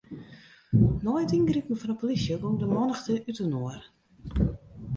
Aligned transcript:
Nei 1.03 1.21
it 1.23 1.35
yngripen 1.37 1.79
fan 1.81 1.93
'e 1.93 1.99
polysje 1.99 2.35
gong 2.41 2.57
de 2.59 2.65
mannichte 2.73 3.11
útinoar. 3.29 3.81